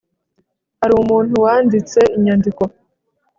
[0.79, 2.63] hari umuntu wanditse inyandiko